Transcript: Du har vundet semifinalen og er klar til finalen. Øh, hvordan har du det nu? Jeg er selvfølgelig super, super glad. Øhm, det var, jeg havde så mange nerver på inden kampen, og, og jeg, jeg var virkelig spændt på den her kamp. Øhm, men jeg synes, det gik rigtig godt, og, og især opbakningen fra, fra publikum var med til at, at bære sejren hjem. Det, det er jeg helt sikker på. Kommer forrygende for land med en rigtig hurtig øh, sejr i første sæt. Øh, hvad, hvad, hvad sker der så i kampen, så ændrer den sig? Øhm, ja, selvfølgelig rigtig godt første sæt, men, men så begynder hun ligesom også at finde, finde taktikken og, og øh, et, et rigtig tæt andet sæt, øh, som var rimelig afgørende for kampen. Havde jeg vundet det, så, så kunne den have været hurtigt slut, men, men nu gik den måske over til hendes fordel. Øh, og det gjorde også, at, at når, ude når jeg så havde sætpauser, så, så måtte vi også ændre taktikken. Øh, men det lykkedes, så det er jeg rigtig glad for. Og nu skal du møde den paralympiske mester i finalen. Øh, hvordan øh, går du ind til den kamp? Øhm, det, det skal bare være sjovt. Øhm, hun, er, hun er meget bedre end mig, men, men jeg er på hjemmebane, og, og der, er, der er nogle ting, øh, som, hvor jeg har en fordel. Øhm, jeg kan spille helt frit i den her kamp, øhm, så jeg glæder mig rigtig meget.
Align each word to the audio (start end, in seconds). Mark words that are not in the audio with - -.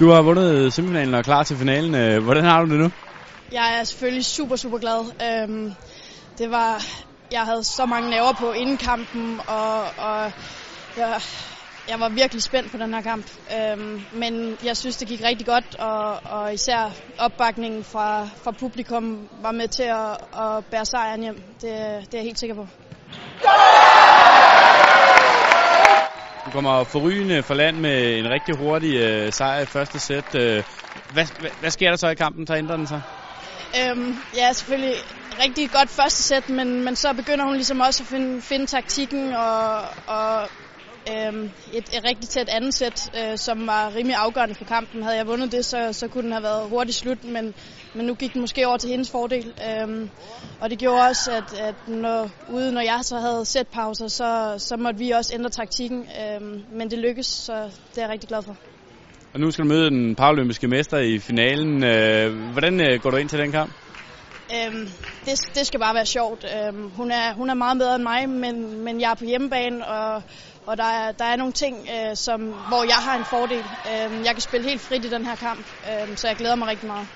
Du 0.00 0.08
har 0.10 0.22
vundet 0.22 0.72
semifinalen 0.72 1.14
og 1.14 1.18
er 1.18 1.22
klar 1.22 1.42
til 1.42 1.56
finalen. 1.56 1.94
Øh, 1.94 2.22
hvordan 2.22 2.44
har 2.44 2.64
du 2.64 2.70
det 2.70 2.80
nu? 2.80 2.90
Jeg 3.52 3.78
er 3.80 3.84
selvfølgelig 3.84 4.24
super, 4.24 4.56
super 4.56 4.78
glad. 4.78 5.00
Øhm, 5.26 5.72
det 6.38 6.50
var, 6.50 6.84
jeg 7.32 7.40
havde 7.40 7.64
så 7.64 7.86
mange 7.86 8.10
nerver 8.10 8.32
på 8.32 8.52
inden 8.52 8.76
kampen, 8.76 9.40
og, 9.48 9.82
og 9.82 10.32
jeg, 10.96 11.20
jeg 11.88 12.00
var 12.00 12.08
virkelig 12.08 12.42
spændt 12.42 12.72
på 12.72 12.78
den 12.78 12.94
her 12.94 13.00
kamp. 13.00 13.26
Øhm, 13.56 14.00
men 14.12 14.58
jeg 14.62 14.76
synes, 14.76 14.96
det 14.96 15.08
gik 15.08 15.22
rigtig 15.24 15.46
godt, 15.46 15.74
og, 15.78 16.20
og 16.24 16.54
især 16.54 16.90
opbakningen 17.18 17.84
fra, 17.84 18.28
fra 18.44 18.50
publikum 18.50 19.28
var 19.42 19.52
med 19.52 19.68
til 19.68 19.82
at, 19.82 20.10
at 20.44 20.64
bære 20.70 20.84
sejren 20.84 21.22
hjem. 21.22 21.36
Det, 21.36 21.62
det 21.62 22.14
er 22.14 22.18
jeg 22.18 22.22
helt 22.22 22.38
sikker 22.38 22.54
på. 22.54 22.66
Kommer 26.62 26.84
forrygende 26.84 27.42
for 27.42 27.54
land 27.54 27.76
med 27.76 28.18
en 28.18 28.30
rigtig 28.30 28.54
hurtig 28.56 28.94
øh, 28.96 29.32
sejr 29.32 29.60
i 29.60 29.66
første 29.66 29.98
sæt. 29.98 30.34
Øh, 30.34 30.64
hvad, 31.14 31.26
hvad, 31.40 31.50
hvad 31.60 31.70
sker 31.70 31.88
der 31.88 31.96
så 31.96 32.08
i 32.08 32.14
kampen, 32.14 32.46
så 32.46 32.54
ændrer 32.54 32.76
den 32.76 32.86
sig? 32.86 33.02
Øhm, 33.80 34.16
ja, 34.36 34.52
selvfølgelig 34.52 34.94
rigtig 35.44 35.70
godt 35.70 35.90
første 35.90 36.22
sæt, 36.22 36.48
men, 36.48 36.84
men 36.84 36.96
så 36.96 37.12
begynder 37.12 37.44
hun 37.44 37.54
ligesom 37.54 37.80
også 37.80 38.02
at 38.02 38.06
finde, 38.06 38.42
finde 38.42 38.66
taktikken 38.66 39.32
og, 39.32 39.80
og 40.06 40.48
øh, 41.08 41.50
et, 41.72 41.84
et 41.96 42.04
rigtig 42.04 42.28
tæt 42.28 42.48
andet 42.48 42.74
sæt, 42.74 43.10
øh, 43.16 43.38
som 43.38 43.66
var 43.66 43.94
rimelig 43.94 44.16
afgørende 44.16 44.54
for 44.54 44.64
kampen. 44.64 45.02
Havde 45.02 45.16
jeg 45.16 45.26
vundet 45.26 45.52
det, 45.52 45.64
så, 45.64 45.92
så 45.92 46.08
kunne 46.08 46.24
den 46.24 46.32
have 46.32 46.42
været 46.42 46.68
hurtigt 46.68 46.96
slut, 46.96 47.24
men, 47.24 47.54
men 47.94 48.06
nu 48.06 48.14
gik 48.14 48.32
den 48.32 48.40
måske 48.40 48.66
over 48.66 48.76
til 48.76 48.90
hendes 48.90 49.10
fordel. 49.10 49.46
Øh, 49.46 50.08
og 50.60 50.70
det 50.70 50.78
gjorde 50.78 51.02
også, 51.08 51.30
at, 51.32 51.60
at 51.60 51.88
når, 51.88 52.30
ude 52.48 52.72
når 52.72 52.80
jeg 52.80 53.00
så 53.02 53.18
havde 53.18 53.44
sætpauser, 53.44 54.08
så, 54.08 54.54
så 54.58 54.76
måtte 54.76 54.98
vi 54.98 55.10
også 55.10 55.34
ændre 55.34 55.50
taktikken. 55.50 56.00
Øh, 56.00 56.40
men 56.72 56.90
det 56.90 56.98
lykkedes, 56.98 57.26
så 57.26 57.52
det 57.90 57.98
er 57.98 58.02
jeg 58.02 58.10
rigtig 58.10 58.28
glad 58.28 58.42
for. 58.42 58.56
Og 59.34 59.40
nu 59.40 59.50
skal 59.50 59.64
du 59.64 59.68
møde 59.68 59.90
den 59.90 60.14
paralympiske 60.14 60.68
mester 60.68 60.98
i 60.98 61.18
finalen. 61.18 61.84
Øh, 61.84 62.52
hvordan 62.52 62.80
øh, 62.80 63.00
går 63.02 63.10
du 63.10 63.16
ind 63.16 63.28
til 63.28 63.38
den 63.38 63.52
kamp? 63.52 63.72
Øhm, 64.54 64.88
det, 65.26 65.54
det 65.54 65.66
skal 65.66 65.80
bare 65.80 65.94
være 65.94 66.06
sjovt. 66.06 66.44
Øhm, 66.56 66.90
hun, 66.90 67.10
er, 67.10 67.34
hun 67.34 67.50
er 67.50 67.54
meget 67.54 67.78
bedre 67.78 67.94
end 67.94 68.02
mig, 68.02 68.28
men, 68.28 68.84
men 68.84 69.00
jeg 69.00 69.10
er 69.10 69.14
på 69.14 69.24
hjemmebane, 69.24 69.86
og, 69.86 70.22
og 70.66 70.76
der, 70.76 70.84
er, 70.84 71.12
der 71.12 71.24
er 71.24 71.36
nogle 71.36 71.52
ting, 71.52 71.88
øh, 71.94 72.16
som, 72.16 72.40
hvor 72.40 72.84
jeg 72.84 72.96
har 72.96 73.16
en 73.16 73.24
fordel. 73.24 73.64
Øhm, 73.64 74.24
jeg 74.24 74.34
kan 74.34 74.40
spille 74.40 74.68
helt 74.68 74.82
frit 74.82 75.04
i 75.04 75.10
den 75.10 75.26
her 75.26 75.36
kamp, 75.36 75.66
øhm, 75.92 76.16
så 76.16 76.26
jeg 76.28 76.36
glæder 76.36 76.54
mig 76.54 76.68
rigtig 76.68 76.86
meget. 76.86 77.08